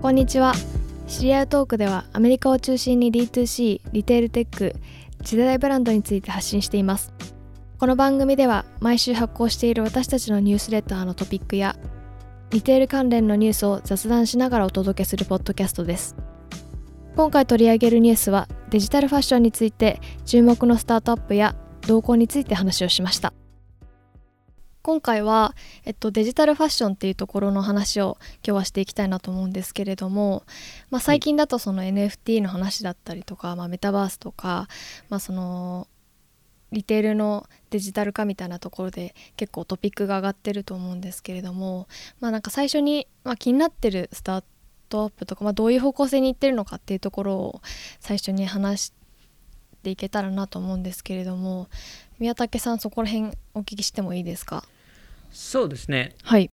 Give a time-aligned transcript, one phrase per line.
[0.00, 0.54] こんにちは。
[1.06, 4.74] 知り合いトークではアメリカを中心に D2C リテールテック
[5.22, 7.12] 次世代ブランドについて発信しています。
[7.78, 11.76] この番組では毎週発行している私たちのニュースレターのトピックや
[12.48, 16.16] リテール関連のニュースを雑談しながらお届けするポッドキャストです。
[17.14, 21.54] 今回取り上げるニュースはデジタルファッションについて注目のスタートアップや
[21.86, 23.34] 動向について話をしました。
[24.82, 25.54] 今回は、
[25.84, 30.44] えっと、デジタルファッションっていうところの話を今日はしていきたいなと思うんですけれども、
[30.90, 34.68] まあ、最近だとその NFT の話だったりとか、まあ、メタバースとか、
[35.10, 35.86] まあ、その
[36.72, 41.86] リテールのデジタル化みたいなところで結構トピックが上がってると思うんですけれども、
[42.20, 44.44] まあ、なんか最初に、まあ、気になってるスター
[44.88, 47.60] トアップとか、まあ、どういう方向性にいってるのかっていうところを
[47.98, 48.92] 最初に話し
[49.82, 51.68] ていけたらなと思うんですけれども
[52.20, 54.62] 宮武さんそこら辺お聞きしてもいいですか？
[55.30, 56.14] そうですね。
[56.22, 56.50] はい。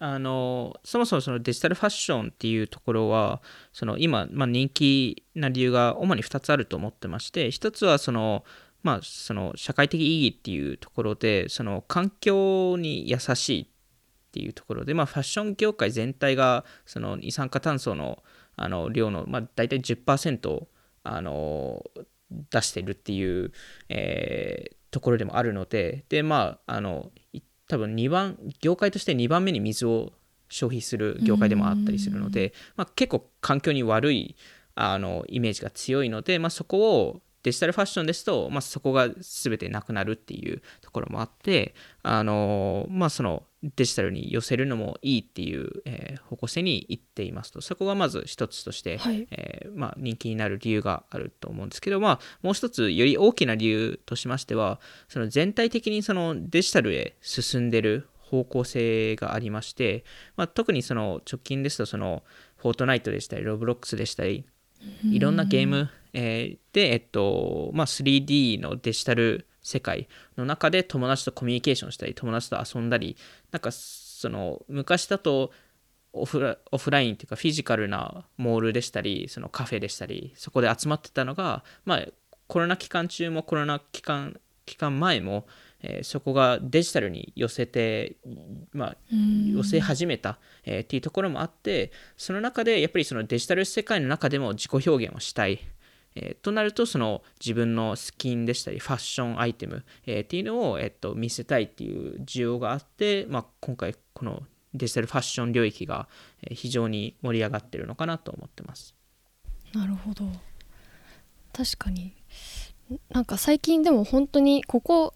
[0.00, 3.40] あのそもそもそのデジタルファッションっていうところは
[3.72, 8.44] その今、まあ、人気な理由が主に2つあると思ってまして1つはその
[8.82, 13.66] まあ、その社会的意義っていうところでその環境に優しいっ
[14.30, 18.22] ていうところで、まあ、ファッション業界全体がその二酸化炭素の
[18.56, 20.66] あの量の、まあ、大体10%
[21.02, 21.82] あの
[22.50, 23.52] 出してるっていう、
[23.88, 27.10] えー、ところでもあるのででまああの
[27.66, 30.12] 多分2番業界として2番目に水を
[30.48, 34.36] 消費する業界でもあったりするので、まあ、結構環境に悪い
[34.76, 43.44] あのイメージが強いので、まあ、そこをデジタルファッションですと、まあ、そこが全てなくなるっていうところもあってあの、まあ、その
[43.76, 47.60] デジタルに寄せるのもいいっていう、えー、方向性にいっていますと。
[47.60, 60.04] そこがまず一つとして、はい、えー、まあ、人気になる理由があると思うんですけど、まあ、もう一つより大きな理由としましてはその全体的にそのデジタルへ進んでる方向性がありまして、
[60.36, 62.22] まあ、特にその直近ですとその
[62.56, 64.44] フォートナイトでしたりロブロックスでしたり
[65.10, 73.16] いろんなゲーム、えー、で、えっとまあ、3D のデジタル世界の中で友達とコミュニケーションしたり友達と遊んだり
[73.50, 75.52] なんかその昔だと
[76.12, 82.06] オフラインっていうかフィジカルなモールでしたりそのカフェでしたりそこで集まってたのが、まあ、
[82.46, 85.46] コロナ期間中もコロナ期間期間前も、
[85.86, 88.16] えー、そこがデジタルに寄せて、
[88.72, 95.60] まあ、寄せ始めた、えー、っていうところもあってその中でやっぱりそのデジタル世界の中でも自己表現をしたい、
[96.14, 104.42] えー、となるとその自分のスキンでしたりファッションアイテム、えー、っていうのを、えー、と見せたいっていう需要があって、まあ、今回この
[104.72, 106.08] デジタルファッション領域が
[106.50, 108.94] 非常に盛り上がってるのかなと思ってます。
[109.74, 110.24] なるほど。
[111.52, 112.14] 確かに。
[113.10, 115.14] なんか最近でも本当にここ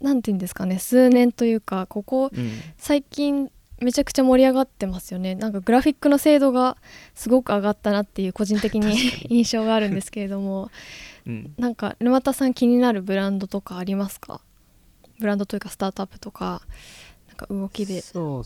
[0.00, 2.30] 何て言うんですかね数年というかここ
[2.76, 5.34] 最近めちゃくちゃ盛り上がってますよね。
[5.34, 6.76] なんかグラフィックの精度が
[7.14, 8.96] すごく上がったなっていう個人的に
[9.28, 10.70] 印象があるんですけれども、
[11.26, 14.40] うん、なんか沼田さん気になるブランドとかありますか？
[15.18, 16.62] ブランドというかスタートアップとか
[17.28, 18.00] なんか動きで。
[18.00, 18.44] そう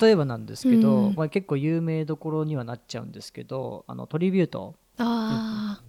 [0.00, 4.76] 例えばなんですけど、うん、まあ、結構有名どころにはなっちゃうんですけどあのトリビュート。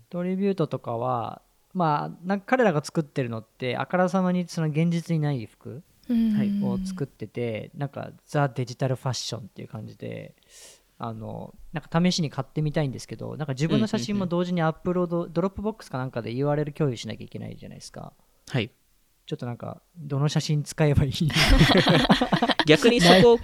[0.09, 1.41] トリビュートとかは
[1.73, 10.35] まあなんか彼らが作ってるのってあからさまにその現実にない服を作ってて、なんかザ・デジタルファッションっていう感じで
[10.99, 18.13] あのなんか試しに買ってみたいんですけどなんか自分の写真も同時にアップロード、ドロップボックスかなんかで URL 共有しなきゃいけないじゃないですか。
[18.49, 18.71] はい
[19.25, 21.13] ちょっとなんかどの写真使えばいい？
[22.67, 23.39] 逆にそこ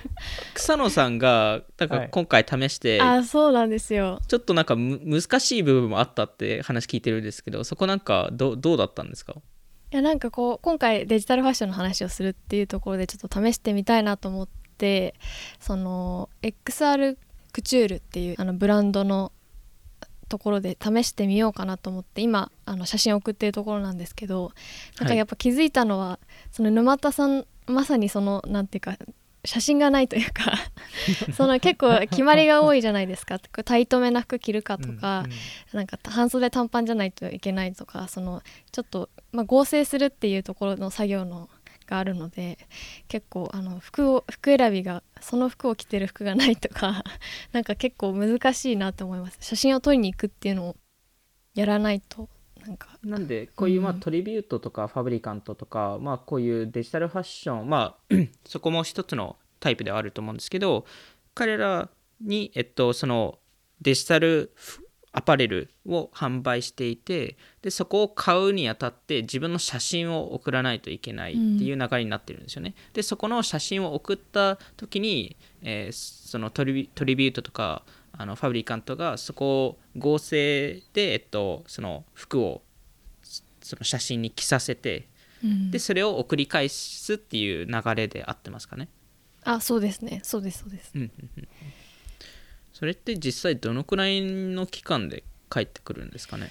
[0.54, 4.20] 草野さんがなんか今回試して、はい、あそうなんですよ。
[4.28, 9.34] ちょっとなんか難しい部分もあったって話聞いてるんですけどそこなんかどどうだったんですか？
[9.92, 15.16] いやなんかこう今回デジタルファッションの話をするっていうところでちょっと試してみたいなと思って
[15.60, 17.18] その XR
[17.52, 19.32] クチュールっていうあのブランドの
[20.30, 24.52] ところで試してみようかなと思って今あの写真送ってるところなんですけど
[25.00, 28.98] なんかやっぱ気づいたのは、はい、その沼田さんまさにそのなんていうか
[29.46, 30.54] 写真がないというか
[31.34, 33.40] その結構決まりが多いじゃないですか。
[33.40, 35.32] タイトめな服着るかとか、うんうん、
[35.74, 41.50] なんか半袖短パンじゃないといけないとかそのちょっと、まあ、合成するっていうところの作業の
[41.90, 42.60] があるので
[43.08, 47.04] 結構あの服を服選びがその服を着てる服がないとか
[47.52, 49.38] なんか結構難しいなと思います。
[49.42, 50.76] 写真を撮りに行くっていうのを
[51.56, 52.30] やらないと
[52.62, 52.98] なんか。
[53.04, 58.16] なんでこういうまあトリビュートとかファブリカントとか、まあこういうデジタルファッションまあ
[58.46, 60.86] そこも一つのタイプではあると思うんですけど
[61.34, 61.90] 彼ら
[62.22, 63.40] にえっとその
[63.82, 64.54] デジタル
[65.20, 72.74] アパレルを販売していてでそこを買うにあたって自分の写真を送らないといけないっていう流れになってるんですよね。
[72.88, 77.84] うん、でそこの写真を送った時に、えー、そのトリビュートとか
[78.14, 82.62] あのファブリカントがそこを合成で、えっと、その服を
[83.62, 85.10] その写真に着させて、
[85.44, 88.88] うん、でそれを送り返すっていう流れで合ってますかね。
[89.44, 90.92] あそうですねそうですそうです。
[90.96, 91.12] うん
[92.80, 96.50] それって実際どのくらいの期間で帰ってくるんですかね？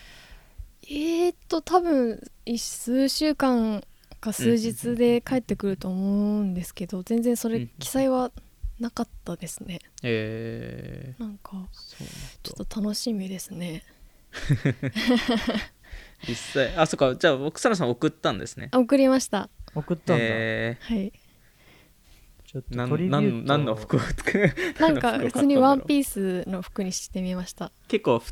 [0.86, 2.22] えー、っと多分
[2.58, 3.82] 数週間
[4.20, 8.30] か数日で帰ってくると思うんですけど、うん、全然それ記載は
[8.78, 9.80] なかったですね。
[10.02, 11.66] えー、なんか
[12.42, 13.82] ちょっと楽しみですね。
[16.28, 18.68] 実際あそっかじゃあ奥さん送ったんですね。
[18.74, 19.48] 送りました。
[19.74, 20.24] 送ったんだ。
[20.26, 21.12] えー、はい。
[22.48, 24.00] ちょっと何何の服を
[24.80, 27.70] なんか普通にワンピースの服にしてみました。
[27.88, 28.22] 結構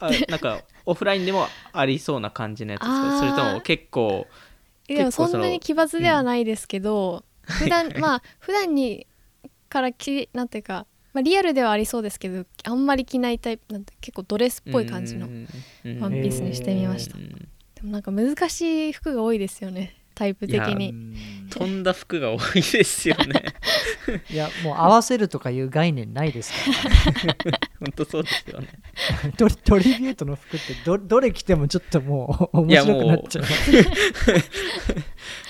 [0.00, 4.26] あなんかオフラインでもありそうな感じのやつですかそれとも結構
[4.86, 9.06] いやそんなに奇抜ではないですけど、うん、普段まあ普段に
[9.70, 17.16] からきなんていうか、まあ、リアルではありそうですけどあんまり着ないタイプなんて結構ドレスっぽい感じのワンピースにしてみました。
[17.16, 21.38] でもなんか難しい服が多いですよねタイプ的に。
[21.48, 23.42] 飛んだ服が多いですよね。
[24.30, 26.58] いやもう合わせるとかいう概念ないですか
[27.24, 28.68] ら、ね、 本当そうですよね。
[29.36, 33.44] トリトリビュートの服ってどどれ着てもちょっともう面白くなっちゃう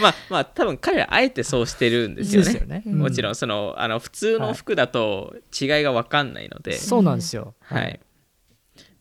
[0.01, 2.53] まあまあ多分彼らあえてそうしてるんですよね。
[2.53, 7.55] よね、うん、もちろんそのあの普通の服だと違いが分かんないので、はい、そうなんですよ。
[7.61, 8.01] はい、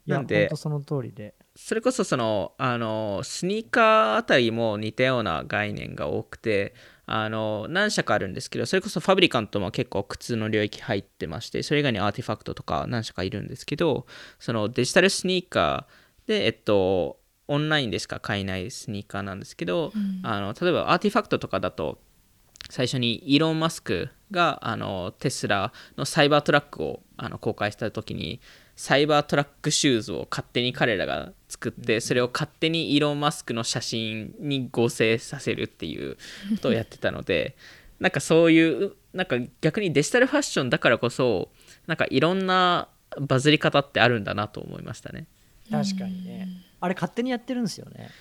[0.07, 0.49] なんで。
[0.55, 6.75] その通りでそれこそそのあのスニーカーあたりも似たような概念が多くて
[7.07, 14.05] あの何社かあるんですけどそれこそファブリカントも結構靴の領域入ってましてそれ以外にアーティファクトとか何社かいるんですけど
[14.39, 21.97] そのデジタルスニーカーでえっとオンラインでしか買えないスニーカーなんですけど、うん、あの例えばアーティファクトとかだと
[22.69, 28.41] 最初にイーロン・マスクがあのテスラのサイバートラックをあの公開した時に
[28.77, 37.57] サイバートラックシューズを勝手に彼らが作ってそれを勝手にイーロン・マスクの写真に合成させるっていうことをやってたので
[37.99, 41.49] なんかそういうなんか逆にデジタルファッションだからこそ
[41.87, 42.87] なんかいろんな
[43.19, 45.25] バズり方ってあるんだなと思いましたね。
[45.71, 46.47] 確かにね。
[46.79, 48.11] あれ勝手にやってるんですよね。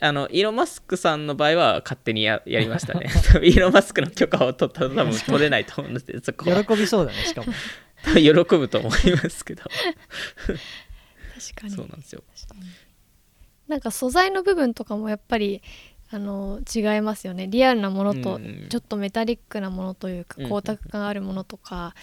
[0.00, 3.10] あのイーロン・マスクさんの場合は勝手にやりましたね。
[3.44, 7.52] イーロン・マスクの許可を取ったら多分取れないと思うんですそこ喜びそうだねしかも
[8.14, 8.90] 喜ぶと思い
[9.22, 9.62] ますけど。
[9.62, 11.70] 確かに。
[11.70, 12.22] そうなんですよ。
[13.68, 15.62] なんか素材の部分とかもやっぱり
[16.10, 17.48] あの違いますよね。
[17.48, 21.94] リアルなものとちょっとメタリックなものというか光沢感あるものとか、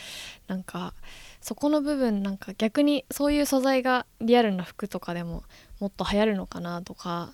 [0.49, 0.93] うん、なんか
[1.39, 5.43] そこの部分なんか逆にそういう素材がリアルな服とかでも
[5.79, 7.31] もっと流行るのかなとか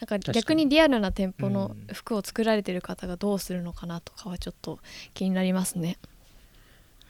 [0.00, 0.68] なんか逆に。
[0.68, 4.78] リアルな店舗の服を作られてる方がどうするのかなとかはちょっと
[5.14, 5.98] 気になりますね。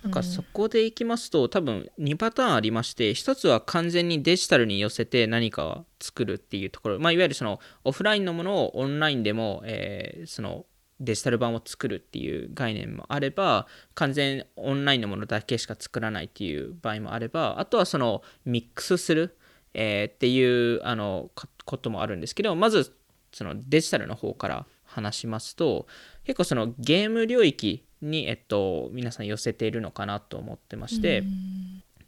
[0.03, 0.13] なん。
[0.13, 10.65] かそこでいきますと、多分2パターンありまして1つは完全にデジタルに寄せて何かを作るっていうところ、まあ、いわゆるそのオフラインのものをオンラインでも、えー、その
[11.01, 19.37] デジタル版を作るっていう概念もあれば完全オンラインのものだけしか作らないっていう場合もあればあとはそのミックスする、
[19.73, 21.31] えー、っていうあの
[21.65, 22.95] こともあるんですけどまず
[23.33, 25.87] そのデジタルの方から話しますと
[26.25, 31.23] 結構そのゲーム領域に、えっと、皆さん寄せているのかなと思ってまして、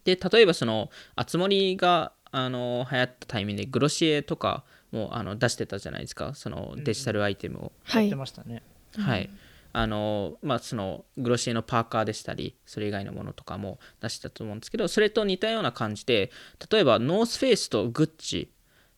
[0.04, 6.34] で例えばそのあつ森があの流行ったタイミングでグロシエとかもあの出してたじゃないですか。
[6.34, 7.72] そのデジタルアイテムを。
[7.94, 8.62] やってましたね。
[8.96, 9.30] はい、
[9.72, 16.30] あのまあ、そのグロシエのパーカーでしたりそれ以外のものとかも出したと思うんですけどそれと似たような感じで
[16.70, 18.52] 例えばノースフェイスとグッチ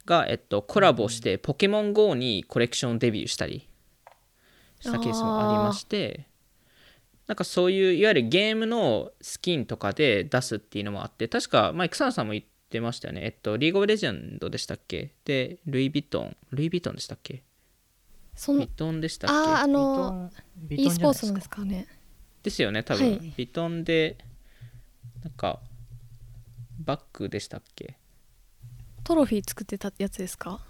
[0.05, 3.69] が、えっと、コラボしてポケモン GO にコレクションデビューしたり
[4.81, 6.27] したケースもありまして
[7.27, 13.23] なんかそういういわゆるゲームのスキンとかで出すっていうのもあって確かマイク・サンさんも言ってましたよね。
[13.25, 15.15] えっとリーグ・オブ・レジェンドでしたっけ？
[15.25, 17.43] でルイ・ヴィトンルイ・ヴィトンでしたっけ？
[18.37, 20.31] そビトンでしたっけああの
[20.69, 21.65] e スポーツのですか？
[21.65, 21.87] ね
[22.43, 24.19] ですよね多分、はい、ビトンで
[25.23, 25.61] なんか
[26.81, 27.97] バッグでしたっけ？
[29.03, 30.61] トロフィー作ってたやつですか？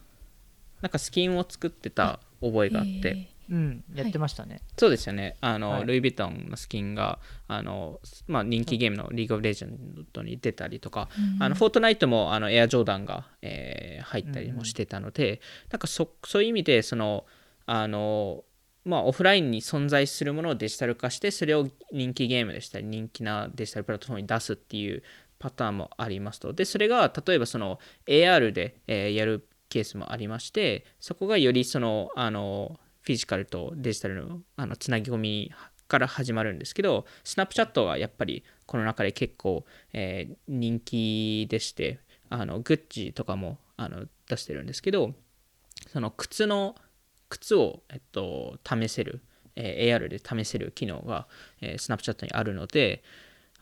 [0.83, 5.37] なんかスキンを作ってた覚えがあってうんやってましたね、はい、そうですよね。
[5.41, 15.39] あの、はい、ルイ・ヴィトンのスキンがあの、まあ、人気ゲームのリーグ・オブ・レジェンドに出たりとか、うん、あのフォートナイトもあのエアジョーダンが、えー、入ったりもしてたので、うん、
[15.73, 17.25] なんかそそういう意味でその
[17.67, 18.45] あの
[18.85, 25.03] まあ、オフラインに存在するものをデジタル化してそれを人気ゲームでしたり人気なデジタルプラットフォームに出すっていう
[25.39, 26.53] パターンもありますと。
[26.53, 35.53] でそれが例えばその AR で、えー、やるケースもありましてそこがよりそのあのフィジカルとデジタルのあのつなぎ込み
[35.89, 45.13] から始まるんですけどスナップチャットはやっぱりこの中で結構、えー、人気でしてあのグッチとかもあの出してるんですけど
[45.93, 46.75] その靴の
[47.29, 49.21] 靴を、えっと、試せる、
[49.57, 51.27] えー、AR で試せる機能が、
[51.61, 53.03] えー、スナップチャットにあるので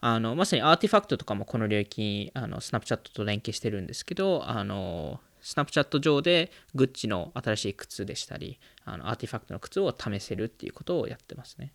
[0.00, 11.72] あのまさにアーティファクトとかもこの領域にあのスナップチャットと連携してるんですけどあのスナップチャット上でグッチの新しい靴でしたりあのアーティファクトの靴を試せるっていうことをやってますね。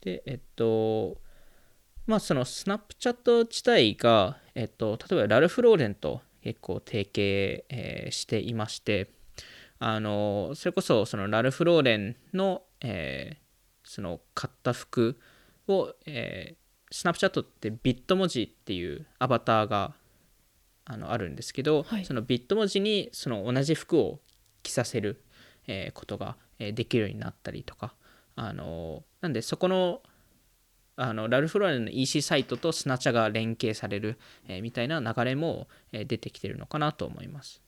[0.00, 1.18] でえっと
[2.06, 9.10] まあそのスナップチャット自体が、えっと、例えばラルフ・ローレンと結構提携、えー、していまして
[9.78, 13.38] あのそれこそそのラルフ・ローレンの、えー、
[13.82, 15.18] その買った服
[15.66, 19.94] を、えー、スナップチャットってビット文字っていうアバターが
[20.86, 24.20] あのあるんですけど、はい、そのビット文字にその同じ服を
[24.62, 25.22] 着させる、
[25.66, 27.94] えー、ことができるようになったりとか
[28.36, 30.00] あのなんでそこの
[30.98, 37.60] あのラルフ・ローレンの EC サイトとスナチャが連携される、えー、みたいな流れも、えー、出てきてるのかなと思います。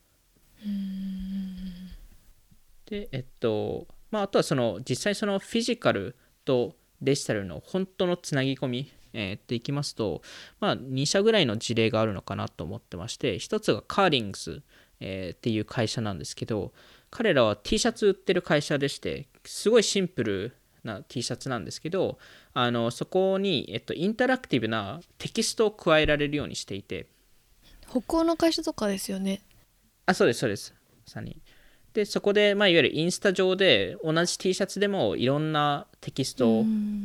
[2.87, 10.23] でえっとまああとはその実際そのフィジカルとデジタルの本当のつなぎ込み、えー、っていきますと、
[10.61, 14.63] まあ、2社ぐらいの事例があるのかなと思ってまして1つがカーリングス、
[15.01, 16.73] えー、っていう会社なんですけど
[17.11, 22.19] 彼らは T シャツ売ってる会社でしてすごいシンプルな T シャツなんですけど
[22.55, 27.07] あのそこに、えっと、インタラクティブなテキストを加えられるようにしていて。
[27.91, 29.41] 北欧の会社とかですよね。
[30.05, 30.75] あそうですそうです。
[31.07, 31.41] まさに
[31.95, 36.65] でそこで、まあ、いわゆるインスタ上で同じ T シャツでもいろんなテキストを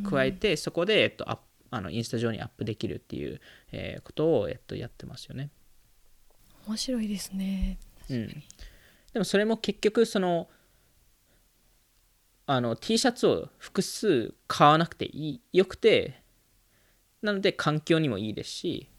[0.10, 1.26] 加えてそこで、えっと、
[1.74, 5.50] あのインスタ上にアップできるっていう、えー、ことを、えっと、やってますよね。
[6.68, 7.80] 面白いですね。
[8.12, 8.28] うん。
[9.14, 10.48] でもそれも結局その
[12.46, 16.22] あの T シャツを複数買わなくていいよくて
[17.22, 18.90] なので環境にもいいですし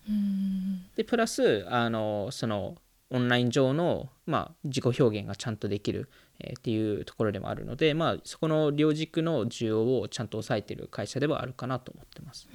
[0.96, 2.76] でプラスあのその
[3.10, 6.08] オンライン上の、まあ、自己表現がちゃんとできる、
[6.40, 12.48] えー、っていうところでもあるので、まあ、そこの両軸の需要をちゃんと抑えている会社ではあるかなと思ってます。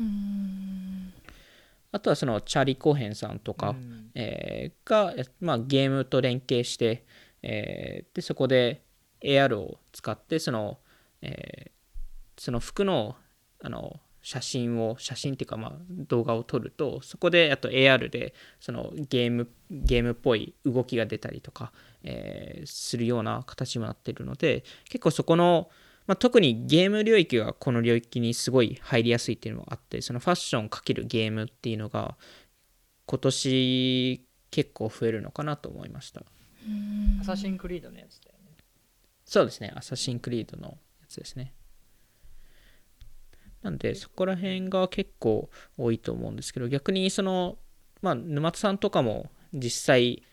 [1.91, 3.75] あとはそのチャーリー・コーヘンさんとか、
[4.13, 7.05] えー、が、まあ、ゲームと連携して、
[7.41, 8.83] えー、でそこで
[9.21, 10.77] AR を使ってその,、
[11.21, 13.15] えー、その服の
[13.61, 21.71] あの写真を写真っていうかまあ動画を撮るとそこであと AR でそのゲームゲームっぽい動きが出たりとか、
[22.03, 25.69] えー、するような形になっているので結構そこの、
[26.05, 32.15] まあ、特にゲーム領域がこの領域にすごい入りやすいっていうのもあってそのファッション×ゲームっていうのが
[33.07, 36.21] 今年結構増えるのかなと思いました。
[37.19, 38.35] アサシンクリードのやつだよ
[39.25, 40.69] そうですね、アサシンクリードの
[41.01, 41.53] やつですね。
[43.61, 47.57] なんで、そこら辺が結構多いと思うんですけど、逆にその、
[48.01, 50.23] まあ、沼田さんとかも実際、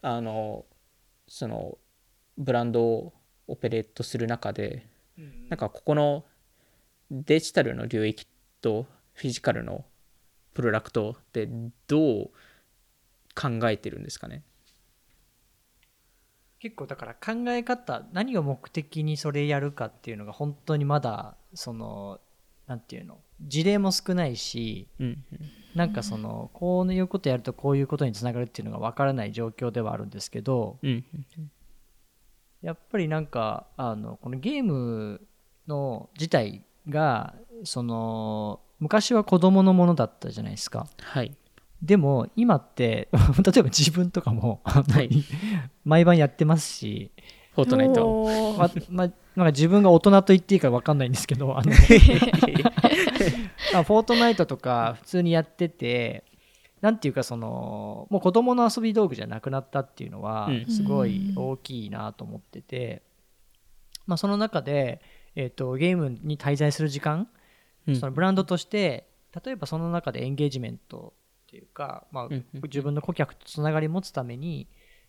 [0.00, 0.64] あの、
[1.28, 1.78] その、
[2.38, 3.12] ブランドを
[3.46, 4.86] オペレートする中で、
[5.50, 6.24] なんかここの
[7.10, 8.26] デジタルの領域
[8.62, 9.84] とフィジカルの
[10.54, 11.46] プロダクトって
[11.86, 12.30] どう
[13.34, 14.42] 考えてるんですかね？
[16.58, 22.20] 結構だから考え方何を目的にそれやるかっていうのが本当にまだその
[22.72, 23.18] 何て言うの？
[23.42, 25.24] 事例も少ないし、うん、
[25.74, 31.04] なんかそのこういうことやるとこういうことにつながるっていうのが分からない状況ではあるんですけど、うん、
[32.62, 35.20] やっぱりなんかあのこのゲーム
[35.68, 40.86] の自体がその昔は子供のものだったじゃないですか。
[41.00, 41.36] はい。
[41.82, 43.08] でも今って
[43.44, 45.10] 例えば自分とかも、はい、
[45.84, 47.10] 毎晩やってますし
[47.54, 56.24] フォートナイト、まま、なんか自分が大人と言っていいか分かんないんですけどあのフォートナイトとか普通にやってて
[56.82, 63.02] なんていうかそのもう子供の遊び道具じゃなくなったっていうのはすごい大きいなと思ってて、
[64.06, 65.00] まあ、その中で、
[65.36, 67.28] えーと、ゲームに滞在する時間、
[67.94, 69.06] そのブランドとして
[69.44, 71.14] 例えばその中でエンゲージメント
[71.46, 72.28] っていうか、まあ、
[72.64, 74.66] 自分の顧客とつながり持つために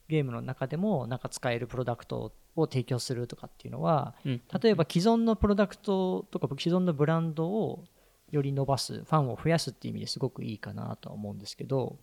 [0.07, 7.83] ゲームの中でもなんか使えるプロダクトを提供するとかっていうのは、例えば既存のプロダクトとか既存のブランドを
[8.31, 11.98] より伸ばすファンを増やすっていう意味ですごくいいかなとは思うんですけど、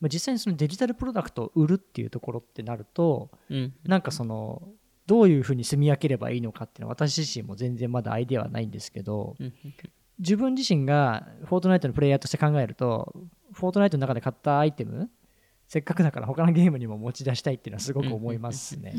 [0.00, 4.62] まあ、実際にそのデジタルプロダクトを売るっていうところってなると、うん、なんかその
[5.06, 9.36] どういうふうに住み分ければいいのかっていうのは私自身も全然まだアイデアはないんですけど、
[10.18, 13.12] 自分自身がフォートナイトのプレイヤーとして考えると
[13.52, 15.10] フォートナイトの中で買ったアイテム
[15.74, 18.94] せっかくだから他のゲームにも持ち出したいっていうのはすごく思いますね。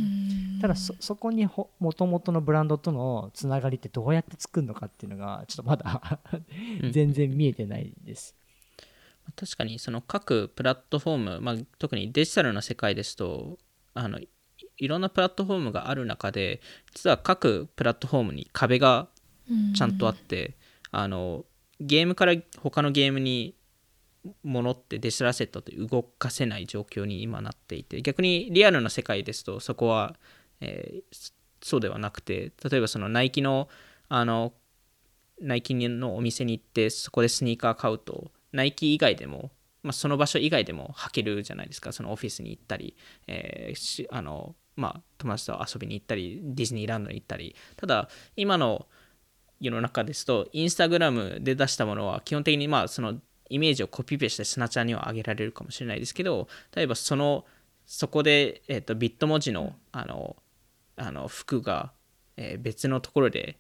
[0.60, 1.48] ただそそこに
[1.79, 6.20] もともとのブランドとのつながりってどうやって作るのかっていうのがちょっとまだ
[6.91, 8.36] 全然見えてないです。
[9.38, 13.58] 確かにその各プラットフォーム、まあ、特にデジタルの世界ですと
[13.94, 14.20] あの
[14.75, 16.60] いろんなプラットフォームがある中で
[16.94, 19.08] 実は各プラットフォームに壁が
[19.74, 20.58] ちゃんとあって、
[20.91, 21.46] あの
[21.79, 23.55] ゲームから他のゲームに
[24.44, 30.15] ものってデジタルアセットって動かせない状況に今なっていて逆にリアルな世界ですとそこは、
[30.62, 33.70] えー、そうではなくて例えばそのナイキの
[34.10, 34.53] あの
[35.41, 39.51] ナイキのお店に行ってそこでスニーカー買うとナイキ以外でも、
[39.84, 41.91] まあ、その場所以外でも履けるじゃないですか。
[41.91, 42.96] そのオフィスに行ったり、
[43.27, 47.55] えー、あのまあ、友達と遊びに行ったりディズニーランドに行ったり。
[47.75, 48.88] ただ今の
[49.60, 53.15] 世の中ですとインスタグラムで出したものは基本的にまあその
[53.50, 57.46] イメージをコピペしてスナチャーには上げられるかもしれないですけど例えばその
[57.86, 60.36] そこで、えーと、ビット文字のあの
[60.98, 61.92] あの服が、
[62.38, 63.60] えー、別のところで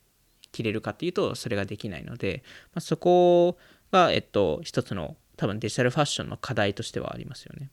[0.51, 3.57] 着れるかっていうとそれができないので、まあ、そこ
[3.91, 7.69] が、えっと、一つの多分デジタルファッションの課題としてはありますよね。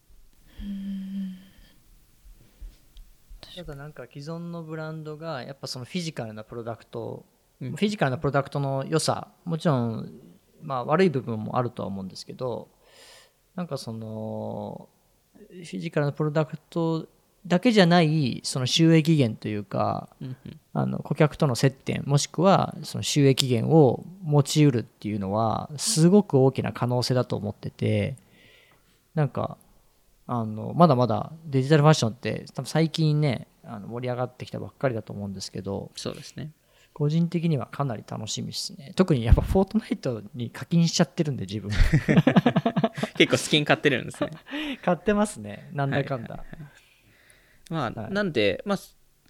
[3.41, 7.25] ただなんか既存のブランドがやっぱそのフィジカルなプロダクト、
[7.61, 10.13] うん、フィジカルなプロダクトの良さもちろん
[10.63, 12.69] まあ悪い部分もあるとは思うんですけど
[13.55, 14.89] なんかその
[15.49, 17.07] フィジカルなプロダクト
[17.47, 20.09] だけじゃないその収益源というか、
[20.73, 28.17] あの顧客との接点もしくはその収益源を持ちうるっていうのはすごく大きな可能性だと思ってて
[29.15, 29.59] なんか
[30.29, 36.53] あのまだまだデジタルファッションって多分最近ねあの盛り上がってきたばっかりだと思うんですけどそうですね
[36.93, 38.93] 個人的にはかなり楽しみですね。
[38.97, 41.71] 特にやっぱフォートナイトに課金しちゃってるんで自分。
[43.17, 44.31] 結構スキン買ってるんですね。
[44.85, 45.71] 買ってますね。
[45.73, 48.79] なんだかんだ、はいはいはい、まあ、はい、なんでまあ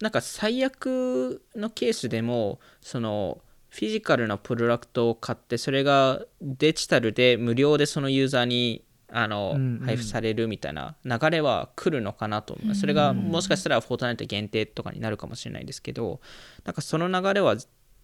[0.01, 12.81] なんか最悪のケースでもそのフィジカルなプロダクトを買ってそれがデジタルで無料でそのユーザーにあの、うんうん、配布されるみたいな流れは来るのかなと思います。
[12.81, 16.21] それがもしかしたらフォートナイト限定とかになるかもしれないですけど、
[16.65, 17.55] なんかその流れは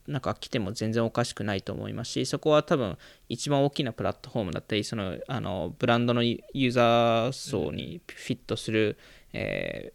[0.08, 8.98] なんか来ても全然おかしくないと思いますし、そこは多分一番大きなプラットフォームだったり、そのあのブランドのユーザー層にフィットする、
[9.34, 9.94] え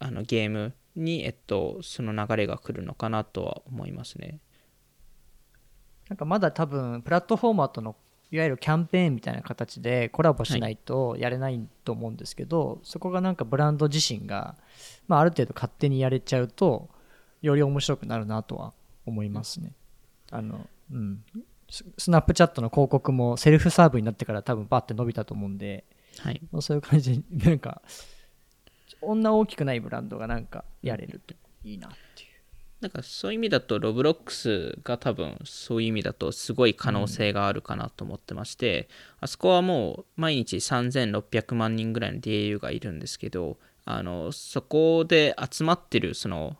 [0.00, 4.40] ー、あのゲームに、えっと、その流れが来るのかなとは思いますね。
[6.08, 7.96] なんかまだ多分プラットフォーマーとの
[8.32, 14.56] いわゆるキャンペーンみたいな形でコラボしないとやれないと思うんですけど、はい、そこがなんかブランド自身が、
[15.08, 16.88] まあ、ある程度勝手にやれちゃうと
[17.42, 18.72] より面白くなるなとは
[19.06, 19.72] 思いますね。
[20.30, 21.24] あのうん。
[21.98, 25.84] スナップチャットの広告もセルフサーブになってから多分バッて伸びたと思うんで、
[26.18, 27.80] はい、そういう感じでなんか
[29.00, 31.90] こんな大きくないブランドがなんかやれるといいなっ
[32.80, 38.88] なんかそういう意味だとロブロックスが多分そういう意味だとすごい可能性があるかなと思ってまして、
[39.20, 46.56] うん、あそこはもう毎日3600万人ぐらいの DAU がいるんですけどあのそこで集まってるその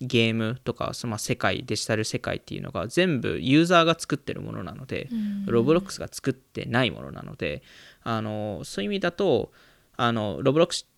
[0.00, 7.62] ゲームとかその世界デジタル世界っていうのが全部ユーザーが作ってるものなので、うん、ロブロックスが作ってないものなので
[8.02, 9.52] あのそういう意味だと
[9.96, 10.88] あのロブロックス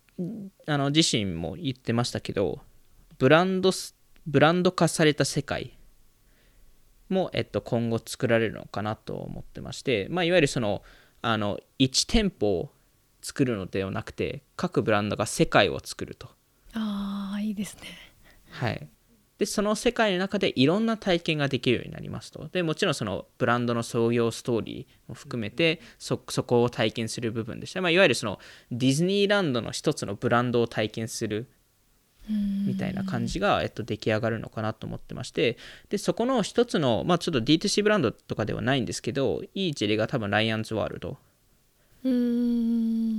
[0.67, 2.61] あの自身も言ってましたけど
[3.17, 3.71] ブランド
[4.25, 5.77] ブランド化された世界
[7.09, 10.81] も、えっと、今後作られるのかなと思ってまして、まあ、いわゆるその
[11.21, 12.71] あの1店舗を
[13.21, 16.27] 作るのではなくて各ブランドが世界を作ると。
[16.73, 17.87] ああいいですね。
[18.49, 18.87] はい。
[19.37, 22.47] でその世界の中でいろんな体験ができるようになりますと。
[22.51, 28.39] でもちろんそのブランドの創業ストーリーも含めてそこを体験する部分でした、まあ、いわゆるその
[28.71, 31.49] ディズニーランドの一つのブランドを体験する
[32.73, 35.57] みたいな感じが、えっと、出来上がるのかなと思ってまして
[35.89, 41.17] でそこの一つの、まあ、ちょっと D2C ブランドとかではないんですけどいい事例が多分ライアンズワールド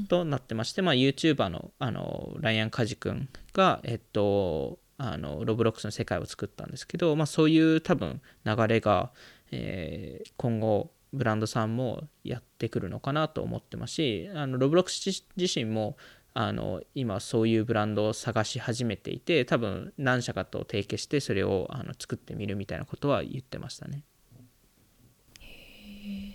[0.09, 9.11] となってまして、まあ、YouTuber のあのライアン・カジ君が、えっと、あのロブロックスの世界を作ったんですけど、まあ、そういう多分流れが、
[9.51, 15.97] えー、今後ブランドさんもやってくるのかなと思ってますしあのロブロックス自身も
[16.37, 24.03] あの今そういうブランドを探し始めていて多分何社かと提携してそれをあの作ってみるみたいなことは言ってましたね。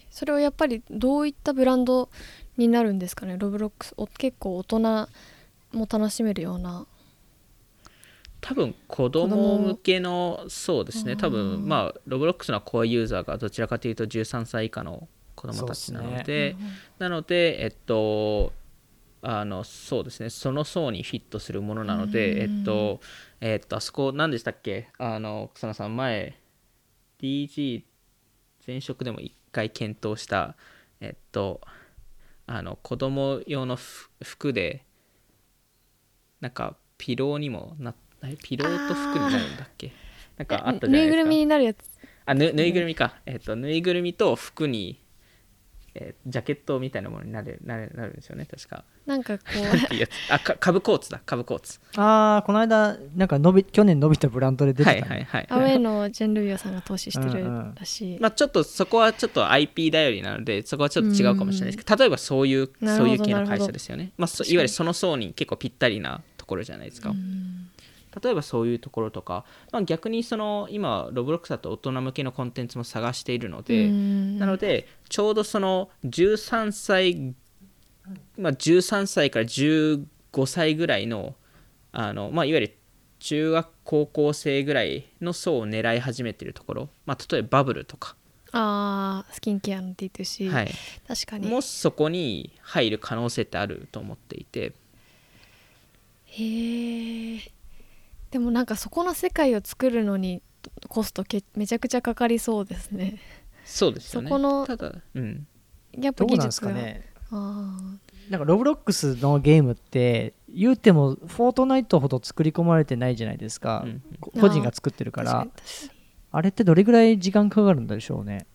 [0.09, 2.09] それはやっぱりどういったブランド
[2.57, 3.37] になるんですかね？
[3.37, 4.79] ロブロックス結構大人
[5.73, 6.87] も楽しめるような。
[8.41, 11.17] 多分子供向けのそうですね。
[11.17, 16.65] 多分まあロブロックスのコアユーザーがどちらかというと13歳以下の子供たちなので、ね、
[16.99, 18.53] なのでえっと
[19.21, 20.29] あのそうですね。
[20.29, 23.01] その層にフィットするものなので、えっと
[23.41, 24.89] えっとあそこ何でしたっけ？
[24.97, 26.37] あの草野さん前
[27.21, 27.83] DG
[28.65, 30.55] 前職でも一回検討した
[31.01, 31.59] えっと
[32.45, 33.77] あの子供用の
[34.23, 34.85] 服で
[36.39, 37.93] なんかピローにもな
[38.43, 39.91] ピローと服になるんだっけ？
[40.37, 41.07] なんかあったじゃないですか。
[41.07, 41.77] ぬいぐるみになるやつ。
[42.25, 45.03] あぬぬいぐるみか、えっとぬいぐるみと服に
[45.95, 48.83] えー、ジャケットみたいなものになるなるなるんですよね確か。
[49.05, 50.33] なんかこう。
[50.33, 51.21] あか株コーツだ。
[51.25, 51.79] 株コーツ。
[51.95, 55.47] ああこの間なんか伸び去年伸びたブランドで出てた、ね、はいはいはい。
[55.49, 58.15] アウェイのジェン・ルビオさんが投資してるらしい、うん。
[58.15, 67.13] うん、まあ、ちょっとそこはちょっと IP 頼りなのでそこはちょっと違うかもしれないですけど例えばそういうそういう系の会社ですよね、まあ、いわゆるその層に結構ぴったりなところじゃないですか、
[68.21, 77.33] 例えばそういうところとか、まあ、逆にその今ロブロックスだと大人向けのコンテンツも探しているのでなのでちょうどその13歳、
[78.37, 80.05] まあ、13歳から15
[80.45, 81.35] 歳ぐらいの
[81.91, 82.75] あの、まあ、いわゆる
[83.19, 88.15] 中学高校生ぐらいの層を狙い始めているところ、まあ、例えばバブルとか。
[88.51, 90.71] あスキンケアの D2C、はい、
[91.07, 91.47] 確かに。
[91.47, 94.73] もそこに入る可能性ってあると思っていて。
[96.25, 97.08] へえ
[98.39, 100.41] でもなんかそこの世界を作るのに
[100.87, 103.19] コストけめちゃくちゃかかりそうですね。
[103.65, 104.29] そうですよね。
[104.29, 105.45] そこのただうん。
[105.91, 106.71] やっぱ技術が。
[106.71, 107.05] ね。
[107.31, 114.01] なんかロブロックスのゲームって言うてもフォートナイトほど作り込まれてないじゃないですか、うん、
[114.39, 115.45] 個人が作ってるから。
[116.31, 118.47] あれってどれぐらい時間かかるんでしょうね。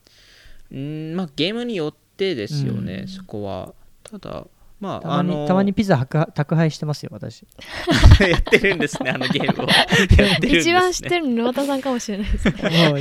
[0.72, 3.74] うんまあゲームによってですよね、うん、そこは。
[4.02, 4.46] ただ
[4.84, 7.46] まあ、たまに、あのー、たまにピザ宅配してますよ、私。
[8.20, 9.66] やってるんですね、あのゲームを。
[10.46, 12.88] ね、一番知ってるの沼田さんかもしれないですね。
[12.90, 13.00] もう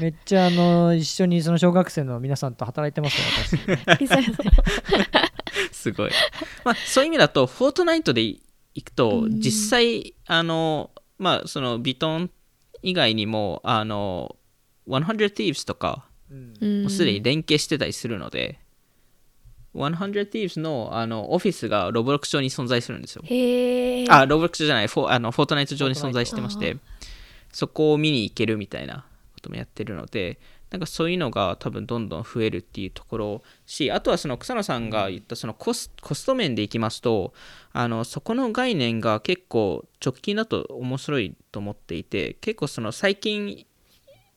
[0.00, 4.06] めっちゃあの一緒にその小学生の皆さんと働いてますよ、私。
[5.70, 6.10] すごい。
[6.64, 8.40] まあ、そういう意味だと、フォートナイトで行
[8.84, 12.30] くと、実際、あの、まあ、そのビトン
[12.82, 14.34] 以外にも、あの、
[14.88, 16.06] 100 Thieves とか、
[16.60, 18.58] もうすでに連携してたりするので、
[19.76, 23.22] 100 Thieves のあのオフィスがロブロック上に存在するんですよ。
[24.10, 26.76] あ、ロブロック上じゃない、フォあのフォートナイト上に存在してまして、
[27.52, 30.38] そこを見に行けるみたいなこともやってるので、
[30.70, 37.34] なんかそういうのが多分どんどん増えるっていうところし、あとはその草野さんが言ったそのコスコスト面でいきますと、
[37.72, 43.64] あのそこの概念が結構直近だと面白いと思っていて、結構その最近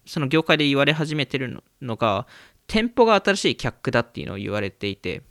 [0.06, 2.28] その業界で言われ始めてるのが、
[2.68, 5.24] 店舗が新しい客だっていうのを言われていて、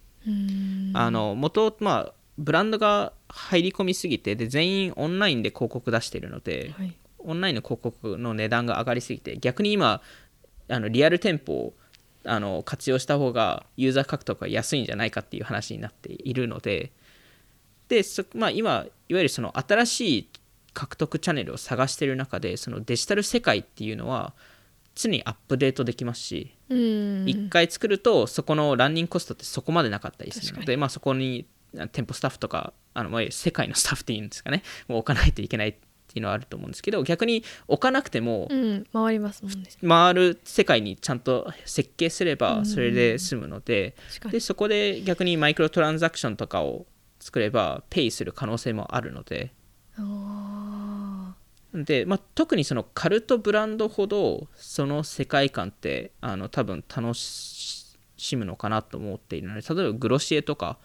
[0.94, 10.00] あの元まあブランドが入り込みすぎてで全員オンラインで広告出してるので、はい、オンラインの広告の値段が上がりすぎて逆に今
[10.68, 11.74] あのリアル店舗を
[12.24, 16.92] あの活用した方がユーザー獲得が安いんじゃないかっていう話になっているので
[17.88, 18.02] で
[18.34, 20.28] まあ、今いわゆるその新しい
[20.74, 24.34] 獲得チャンネルを探している中でそのデジタル世界っていうのは
[24.98, 31.46] 常にアップデートできますし1回作るとそこのランニングコストってそこまでなかったりするので、まあ、そこに
[31.92, 35.74] 店舗スタッフとかあの、まあ、世界のスタッフっていうんですかねもう置かないといけないっ
[36.11, 39.68] ていうのはあると思うんですけど逆に置かなくても、うん、回りますもんね。
[39.87, 43.94] 回る世界にちゃんと設計すればそれで済むので,、
[44.30, 46.87] でそこで逆にマイクロトランザクションとかを
[47.20, 49.52] 作ればペイする可能性もあるので。
[51.74, 57.96] で、まあ、特にそのカルトブランドほどその世界観ってあの多分楽し
[58.37, 60.78] むのかなと思っているので例えばグロシエとか、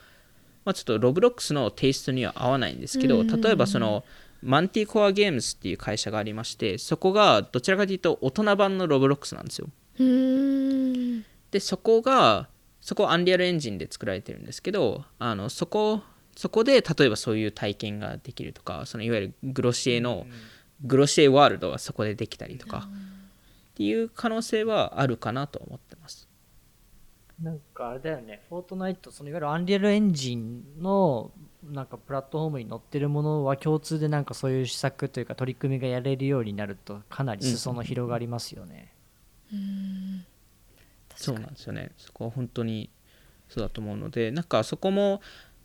[0.66, 4.04] まあ、ちょっとロブロックスのテイストには合わないんですけど例えばその
[4.42, 9.70] Manticore Games っていう会社がありましてそこがどちらかというと大人版のロブロックスなんですよ。
[11.52, 12.50] でそこが
[12.82, 16.02] そこ Unreal Engine で作られてるんですけどあのそこ
[16.36, 20.34] そこで例えばそういう体験ができるとかそのいわゆるグロシエの、うん
[20.84, 22.88] グロシエワールドがそこでできたりとか。
[23.74, 26.28] っていう可能性はあるかなと思ってます。
[27.42, 28.44] なんかあれだよね。
[28.48, 31.32] フォートナイトそのいわゆるアンリアルエンジンの
[31.64, 38.94] なんかプラットフォームに載ってるものは共通でなんかそういう施策というか取り組みがやれるようになるとかなり裾野広がりますよね、
[39.52, 40.26] うん、
[41.16, 41.92] そうなんですよね。
[41.98, 42.92] そこは本当に
[43.50, 45.20] そうだと思うのでなんかそこも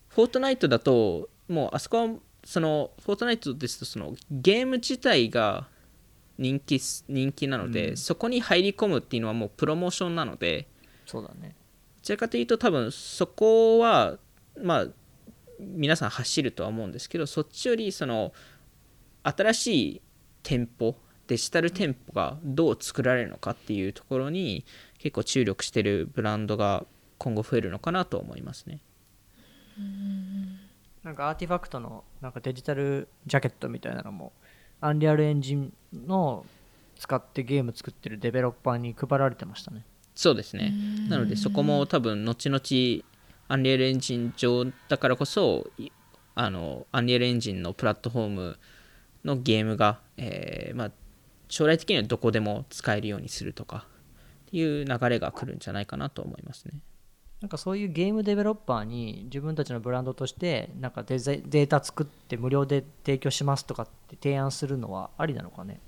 [0.08, 2.14] フォートナイトだともうあそこは
[2.48, 5.68] そのフォートナイトですとそのゲーム自体が
[6.38, 10.66] 人気人気なので、うん、そこに入り込むっていうのはもうプロモーションなので
[11.04, 11.54] そうだね。
[11.96, 14.16] どちらかというと多分そこは
[14.62, 14.86] まあ
[15.60, 18.32] 皆さん走るとは思うんですけどそっちよりその
[19.24, 20.02] 新しい
[20.42, 24.64] 店舗デジタル店舗がどう作られるのかっていうところに
[24.98, 26.86] 結構注力してるブランドが
[27.18, 28.80] 今後増えるのかなと思いますね。
[31.08, 34.34] なんかアーティファクトのなんかデジタルジャケットみたいなのも
[34.82, 35.72] アンリアルエンジン
[36.06, 36.44] の
[36.98, 39.86] 使ってゲーム作ってるデベロッパーに配られてましたね。
[40.14, 40.70] そうですね。
[41.08, 43.04] なのでそこも多分後々
[43.48, 45.66] アンリアルエンジン上だからこそ
[46.34, 48.58] あのアンリアルエンジンのプラットフォーム
[49.24, 50.90] のゲームが、えー、まあ、
[51.48, 53.86] 将来的にはどこでも使えるようにするとか
[54.48, 56.74] っていう流れが来るんじゃないかなと思いますね。
[57.40, 65.80] なんかそういうゲームデベロッパーに自分たちのブランドとしてなんかデデータ作って無料で提供しますとかって提案するのはありなのかね？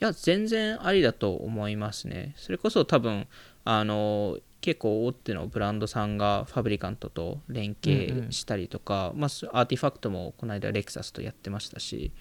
[0.00, 2.34] いや全然ありだと思いますね。
[2.36, 3.26] それこそ多分
[3.64, 9.28] あの結構大手のブランドさんがファブリカントと連携したりとか、うんうん、まあ、
[9.60, 12.12] アーティファクトもこの間レクサスとやってましたし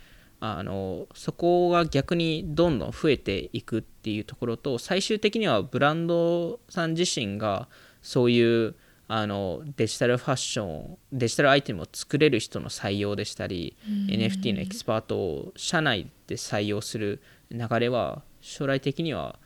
[0.41, 7.69] あのそこが逆にどんどん増えていくっていうところと最終的にはブランドさん自身が
[8.03, 8.75] そういう
[9.07, 13.75] あのデジタルファッションデジタルアイテムを作れる人の採用でしたり
[14.07, 19.39] NFT のエキスパートを社内で採用する流れは将来的には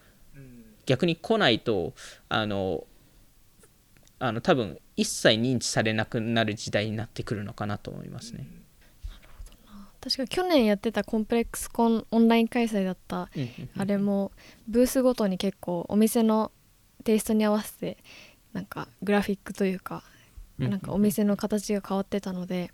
[0.85, 1.93] 逆に来ないと
[2.29, 2.85] あの
[4.19, 8.47] あの多分一切認知されなくなる時代になってくるのかなと思いますね。
[10.01, 13.29] 確か去年やってた ComplexCon オンライン開催だった
[13.75, 14.31] あれも
[14.67, 16.51] ブースごとに結構お店の
[17.03, 17.97] テイストに合わせて
[18.53, 20.03] なんかグラフィックというか
[20.57, 22.71] なんかお店の形が変わってたので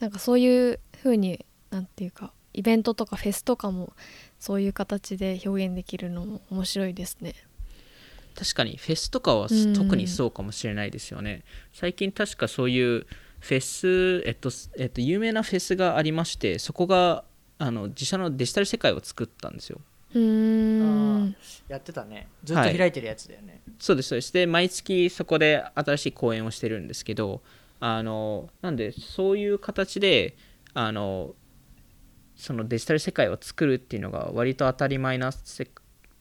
[0.00, 3.92] なんかそういう風になんていうかイベントとかフェスとかも
[4.38, 7.34] そういう形で表現できるのも面白いですね。
[8.36, 11.44] 確かにフェスとかは特にそうかもしれないですよね。
[11.72, 13.06] 最近確かそういう
[13.40, 17.24] フェス、えっとえっと、有名なフェスがありましてそこが
[17.58, 19.80] あの自社のデジタル世界を作ったんですよ。
[20.14, 20.22] うん
[21.68, 22.28] やってたね。
[22.44, 24.32] ずっと開いてるやつだよね、はい、そうですそうです。
[24.32, 27.42] で毎月そこで新しい公演をしてるんですけど
[27.80, 30.36] あのなんでそういう形で
[30.74, 31.34] あの
[32.36, 35.68] そのデジタル世界を作るっていうのが割と当たり前なせ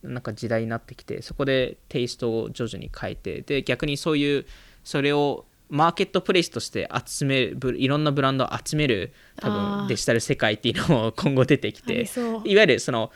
[0.04, 4.46] なんか時代になってきてそこでテイストを徐々に変えてで逆にそういう
[4.84, 12.08] それをマーケットプレイスとして集めるいろんなブランドを集める多分デジタル世界っていうのも今後出てきて
[12.44, 13.12] いわゆるその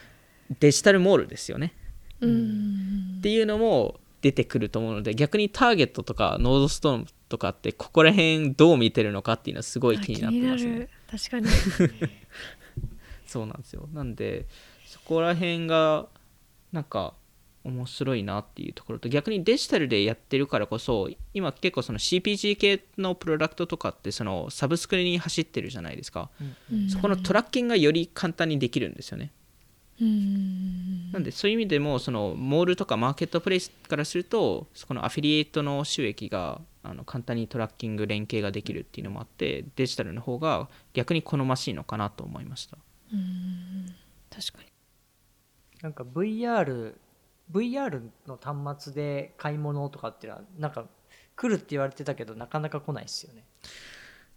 [0.60, 1.74] デジタルモールですよね
[2.26, 10.90] っていうのも出てくると思うので逆にターゲットとかノードストーンとかってここら辺どう見てるのかっていうのはすごい気になってますね。
[11.10, 11.48] 確かに。
[13.28, 13.88] そうなんですよ。
[13.94, 14.48] なんで
[14.86, 16.08] そこら辺が
[16.72, 17.14] なんか
[17.68, 26.30] 面白いなっていうところと逆にデジタルでやってるからこそ今結構その CPG 系のプロダクトとかってそのサブスクに走ってるじゃないですか、
[26.72, 29.32] うん、そこのトラッキングがより簡単にできるんですよね、うん、
[30.00, 42.78] なんでそういう意味でもそのモールとかマーケットプレイスからするとそこのアフィリエイトの収益があの簡単にトラッキング連携ができるっていうのもあってデジタルの方が逆に好ましいのかなと思いました。
[43.12, 43.96] うん。
[44.30, 44.72] 確かに。
[45.82, 46.94] なんか VR
[47.52, 50.86] VR の端末で買い物とかっていうのはなんか
[51.36, 53.44] 来るって言われてたけどなかなか来ないですよね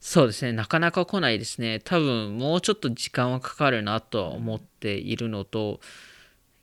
[0.00, 0.52] そうですね。
[0.52, 1.78] なかなか来ないですね。
[1.78, 5.80] 多分もうちょっと時間はかかるなとは思っているのと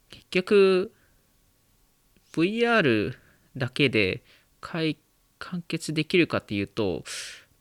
[0.10, 0.94] 結局
[2.34, 3.16] VR
[3.56, 4.24] だけで
[4.60, 4.96] 完
[5.68, 7.04] 結できるかっていうと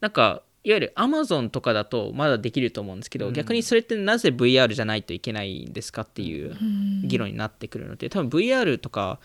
[0.01, 6.57] なんかいわゆる Amazon とかだとまだできると思うんですけど、うん、逆にそれってなぜ VR じゃないといけないんですかっていう
[7.05, 9.21] 議論になってくるので多分 VR とか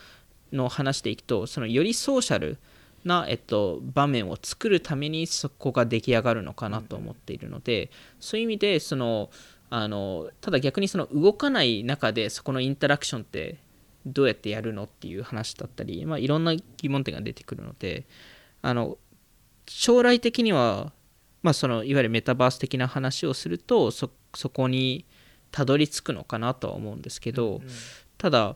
[0.51, 2.57] の話でいくとそのよりソーシャル
[3.03, 9.29] な、えっと、場面を作るためにそこが出来上がるのかなと思っているので、うん、そういう意味でその
[9.69, 13.57] あのただ逆にその動かない中でそこのインタラクションって
[14.05, 18.05] どうやってやるのっていう話だったり、まあ、いろんな疑問点が出てくるので
[18.61, 18.97] あの
[19.67, 20.91] 将来的には
[21.43, 24.09] まあ、そのいわゆるメタバース的な話をするとそ
[24.53, 25.05] こに
[25.51, 27.61] たどり着くのかなとは思うんですけど、うん、
[28.17, 28.55] ただ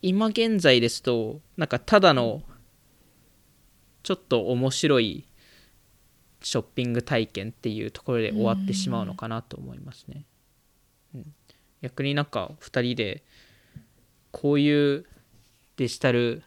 [0.00, 2.42] 今現在ですとなんかただの
[4.04, 5.26] ちょっと面白い
[6.42, 10.26] ショッピング体験っていうところで終わってしまうのかなと思いますね。
[11.14, 11.34] うん、
[11.80, 13.22] 逆になんか2人で
[14.30, 15.06] こういう
[15.76, 16.42] デジタル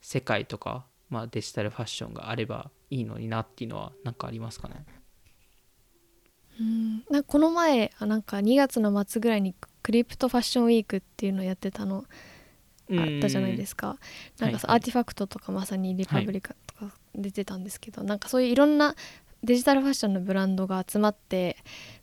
[0.00, 4.86] 世界とか、まあ、デジタルファッションがあればいいのになっていうのは何かありますかね？
[6.58, 7.04] うん。
[7.10, 12.06] なんかこの前なんか2月の末ぐらいにクリプトファッションウィークっていうのをやってたの。
[12.90, 13.98] あったじゃないですか。
[14.38, 18.94] なんか、はい、アーティファクトとかまさにリパブリカとか出てたんですけど、はい、なんかそういういろんな
[19.44, 21.56] デジタルファッションのブランドが集まって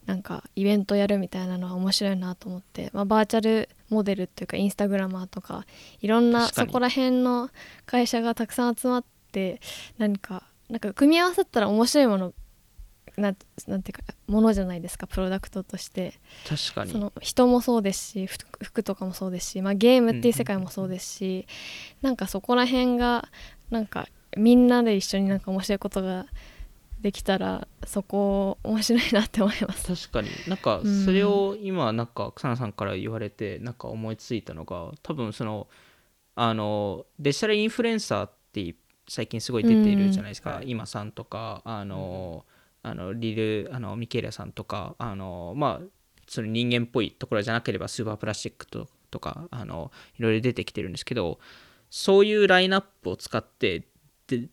[0.05, 5.65] なんかイベントやるみたいなのは面白いなと思って、まあ、バーチャルモデルっていうかインスタグラマーとか
[6.01, 7.49] いろんなそこら辺の
[7.85, 9.59] 会社がたくさん集まって
[9.97, 12.33] 何かなんか組み合わさったら面白いもの
[13.17, 13.35] な
[13.67, 16.13] なんていうかものじゃないですかプロダクトとして。
[16.47, 16.91] 確かに。
[16.91, 21.47] その人もそうですし服とかもそうですし、まあ、ゲームっていう世界もそうですし、
[22.01, 23.27] うん、なんかそこら辺が
[23.69, 26.25] なんかみんなで一緒になんか面白いことが
[27.01, 30.09] できたらそこ面白いなって思います。
[30.09, 30.29] 確かに。
[30.47, 35.67] なんかそれを今なんか草野さんから言われてなんか思いついたのが多分その
[36.35, 38.75] あのデジタルインフルエンサーって
[39.07, 42.45] 最近すごい出ているじゃないですか、今さんとかあの、
[42.83, 45.85] あのリルあのミケーラさんとかあのまあ
[46.27, 51.39] その人間っぽいところじゃなければスーパープラスチックととかあのいろいろ出てきてるんですけど
[51.89, 53.83] そういうラインナップを使って
[54.27, 54.47] デ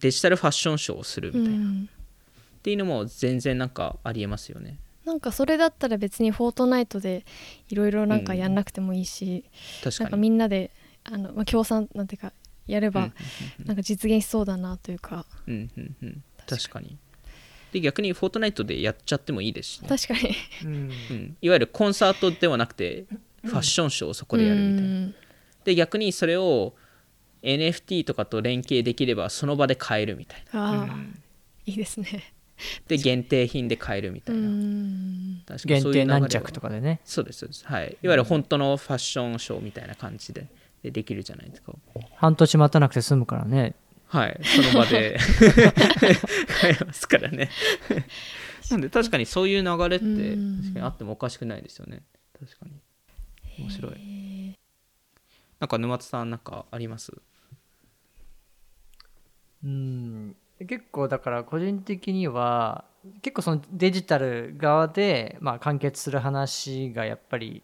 [0.00, 1.88] デジタルファッションショーをするみたいな、うん、
[2.58, 4.78] っていうのも全然なんかありえますよね。
[5.04, 7.24] なんかそれだったら別にフォートナイトで
[7.68, 9.44] いろいろなんかやんなくてもいいし、
[9.84, 10.70] うん、なんかみんなで
[11.02, 12.32] あの、まあ、協賛なんていうか
[12.66, 13.10] やれば
[13.64, 16.98] なんか実現しそうだなというか、うんうんうん、確かに
[17.72, 20.68] で逆にフォートナイトでやっちゃってもいいですし、ね、確かに、う
[21.14, 23.04] ん、いわゆるコンサートではなくて
[23.44, 25.12] ファッションショーをそこでやるみたいな、
[25.64, 26.74] で逆にそれを
[27.42, 30.70] NFT とかと連携できればその場で買えるみたいな。
[30.70, 31.20] あ、うん、
[31.66, 32.32] いいですね。
[32.88, 35.56] で限定品で買えるみたいな。
[35.64, 37.00] 限定何着とかでね。
[37.04, 37.64] そうですそうです。
[37.66, 37.96] はい。
[38.02, 40.48] いわゆる本当のファッションショーみたいな感じで
[40.82, 41.72] でできるじゃないですか。
[42.16, 43.74] 半年待たなくて済むからね
[44.08, 44.40] はい。
[44.42, 45.18] その場で。
[46.60, 47.50] 買えますからね。
[48.70, 52.02] なんで確かにそういう流れって確かにあってもおかしくないですよね。
[52.38, 52.72] 確かに。
[53.58, 54.54] 面白い。
[55.60, 57.12] なんか沼津さんなんかあります？
[59.64, 60.36] うん。
[60.66, 62.84] 結構だから個人的には
[63.22, 67.62] 結構そのデジタル側でまあ完結する話がやっぱり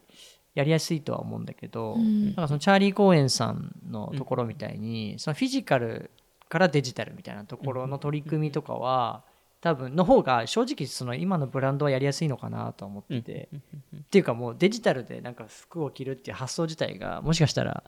[0.53, 6.09] やりやすいとは思うんだけど、うん、なんかそのチャーリー・コーエンさんのところみたいに、うん、そのフィジカル
[6.49, 9.23] からデジタルみたいなところの取り組みとかは、
[9.61, 13.49] 多分の方が正直その今のブランドはやりやすいのかなと思ってて、
[13.97, 17.83] っていうかもうデジタルでなんか服を着るっていう発想自体がもしかしたら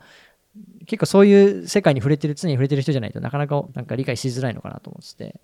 [0.88, 5.40] 結構そういう世界に触れてる常に触れてる人じゃないとなかなかなんか理解しづらいのかなと思ってて。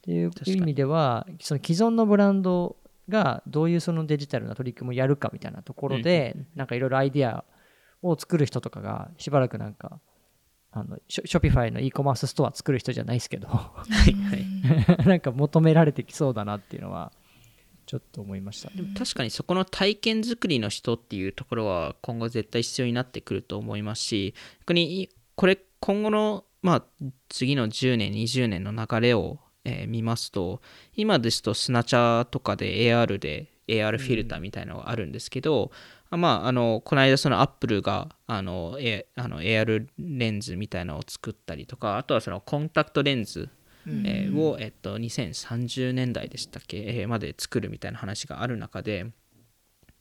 [0.00, 2.76] っていう意味ではその既存のブランド
[3.08, 7.44] がどういうそのデジタルな取り組みをやるかみたいなところで、なんかいろいろアイディア
[8.02, 10.00] を作る人とかがしばらくなんか
[10.72, 13.48] あのショピファイの e コマースストア作る人じゃないですけど。
[13.48, 15.06] はいはい。
[15.06, 17.12] なんか求められてきそうだなっていうのは
[17.86, 18.70] ちょっと思いました。
[18.70, 26.84] でも確かにそこの体験作りの人っていうところは今後絶対必要になってくると思いますし逆にこれ今後のまあ
[27.28, 30.60] 次の10年20年の流れを、えー、見ますと
[30.94, 35.70] 今ですとスナチャーとかで AR で AR フィルターみたいなのがあるんですけど、うん、
[36.16, 43.48] まあ、あのこの間そのアップルがあの、A、あの AR レンズみたいなのを作ったりとかあとはそのコンタクトレンズ
[43.86, 49.06] えー、を、えっと、2030年代でしたっけ、えー、まで作るみたいな話がある中で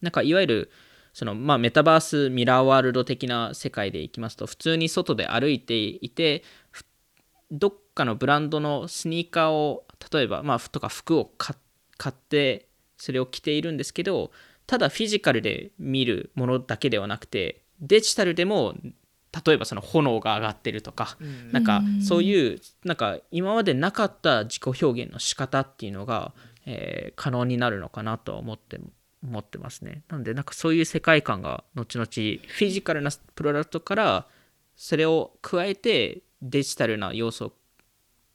[0.01, 0.71] なんかいわゆる
[1.13, 6.43] その、まあ、メタバースミラーワールド的な世界でいきますと普通に外で歩いていて
[7.51, 11.55] どっかのブランドのスニーカーを例えば、まあ、とか服を買
[12.11, 12.67] って
[12.97, 14.31] それを着ているんですけど
[14.69, 18.75] ただフィジカルで見るものだけではなくてデジタルでも
[19.47, 26.33] 例えばその炎が上がってるとか、うん、なんかそういうなんか今までなかった自己表現の仕方っていうのが、
[26.67, 28.79] えー、可能になるのかなとは思って
[29.23, 30.03] 思ってますね。
[30.07, 34.27] なんでなんかそういう世界観が後々フィジカルなプロダクトから
[34.75, 37.53] それを加えてデジタルな要素を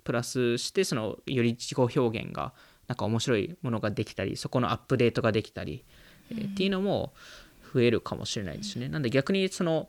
[0.02, 2.54] プラスしてそのより自己表現が
[2.88, 5.84] なんか面白いものができたりそこのアップデートができたり、
[6.30, 7.12] えー、っていうのも
[7.72, 8.88] 増えるかもしれないですね。
[8.88, 9.88] なんで逆にその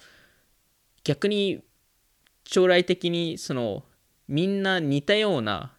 [1.04, 1.62] 逆に
[2.45, 3.84] 将来的にその
[4.28, 5.74] みんな似たような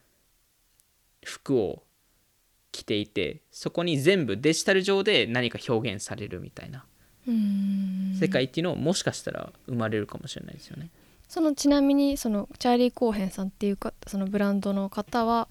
[1.23, 1.83] 服を
[2.71, 6.85] 着ていてそこに全部デジタル上で何か表現されるみたいな
[8.19, 10.89] 世界っていうのももしかしたら生まれるかもしれないですよね。
[11.27, 15.49] そのちなみにそのチャーリー・コーヘンさんっていうかそのブランドの方は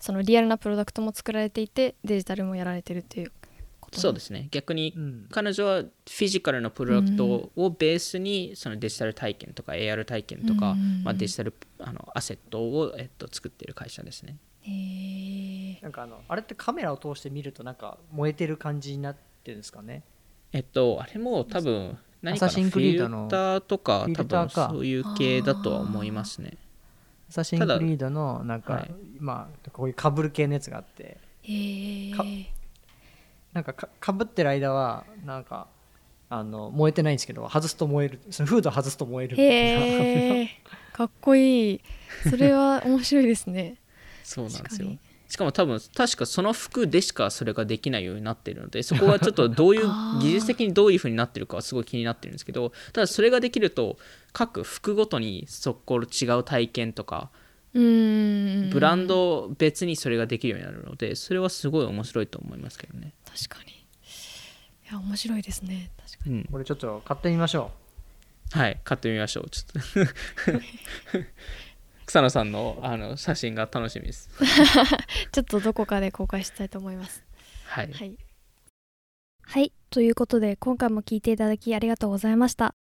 [0.00, 3.32] そのリアルなプロダクトも作られていてデジタルもやられてるっていう
[3.92, 4.48] そうですね。
[4.50, 4.94] 逆に
[5.30, 14.36] 彼女はフィジカルのプロダクトをベースにそのデジタル体験とか AR 体験とか、まあ、デジタルあのアセットを、えっと、作っている会社ですね。
[14.62, 20.02] へなんかあのあれってカメラを通して見るとなんか燃えてる感じになってるんですかね？
[20.52, 26.58] えっとあれも多分何かのフィルターとか多分そういう系だとは思いますね。
[27.30, 31.18] アサシンクリードのなんか、はい、まあこういうかぶる系のやつがあって。
[31.42, 32.12] へえ
[33.52, 35.68] なんかかぶってる間はなんか
[36.30, 38.20] あの燃えてないんですけど外すと燃える。
[38.30, 40.50] そのフード外すと燃えるへえ
[40.92, 41.80] かっこいい。
[42.28, 43.76] それは面白いですね。
[44.22, 44.88] そうなんですよ。
[45.28, 49.86] しかも多分確かその服でしかそれができないようになってるのでそこはちょっとどういう
[50.22, 53.98] 技術的にどういうふうになってるかはすごい気になってるんですけどただそれができると
[54.32, 57.30] 各服ごとにそこ違う体験とか
[57.74, 63.72] ブランド別にそれができるようになるのでそれはすごい面白いと思いますけどね確かに。
[63.72, 65.90] いや面白いですね。
[65.98, 67.70] 確かに、うん、これちょっと買ってみましょ
[68.54, 68.58] う。
[68.58, 69.50] はい買ってみましょう。
[69.50, 70.06] ちょっ
[71.12, 71.24] と。
[72.06, 74.30] 草野さんのあの写真が楽しみです。
[75.30, 77.22] ちょっとどこかで公開したいと思います。
[77.66, 78.18] はい、はい、
[79.42, 82.74] はい、ということで今回も聞いていただきありがとうございました。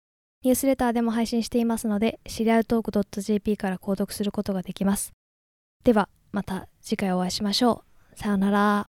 [0.42, 5.12] ニュースレターでも配信していますのでシリアルトーク .jp から購読することができます。
[5.84, 7.82] ではまた次回お会いしましょ
[8.14, 8.18] う。
[8.18, 8.86] さようなら